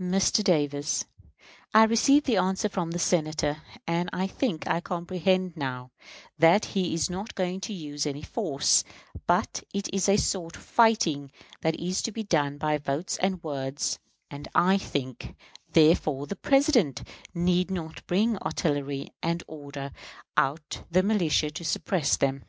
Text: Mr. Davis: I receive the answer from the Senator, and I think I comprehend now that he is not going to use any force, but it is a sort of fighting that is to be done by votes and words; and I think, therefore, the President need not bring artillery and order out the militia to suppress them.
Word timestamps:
Mr. 0.00 0.42
Davis: 0.42 1.04
I 1.72 1.84
receive 1.84 2.24
the 2.24 2.36
answer 2.36 2.68
from 2.68 2.90
the 2.90 2.98
Senator, 2.98 3.62
and 3.86 4.10
I 4.12 4.26
think 4.26 4.66
I 4.66 4.80
comprehend 4.80 5.56
now 5.56 5.92
that 6.36 6.64
he 6.74 6.92
is 6.94 7.08
not 7.08 7.36
going 7.36 7.60
to 7.60 7.72
use 7.72 8.04
any 8.04 8.22
force, 8.22 8.82
but 9.24 9.62
it 9.72 9.88
is 9.94 10.08
a 10.08 10.16
sort 10.16 10.56
of 10.56 10.64
fighting 10.64 11.30
that 11.60 11.78
is 11.78 12.02
to 12.02 12.10
be 12.10 12.24
done 12.24 12.58
by 12.58 12.76
votes 12.78 13.18
and 13.18 13.40
words; 13.44 14.00
and 14.32 14.48
I 14.52 14.78
think, 14.78 15.36
therefore, 15.72 16.26
the 16.26 16.34
President 16.34 17.04
need 17.32 17.70
not 17.70 18.04
bring 18.08 18.38
artillery 18.38 19.12
and 19.22 19.44
order 19.46 19.92
out 20.36 20.82
the 20.90 21.04
militia 21.04 21.52
to 21.52 21.64
suppress 21.64 22.16
them. 22.16 22.42